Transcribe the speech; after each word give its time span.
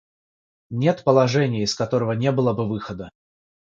Нет 0.71 1.03
положения, 1.03 1.61
из 1.61 1.75
которого 1.75 2.13
не 2.13 2.31
было 2.31 2.53
бы 2.55 2.67
выхода. 2.67 3.11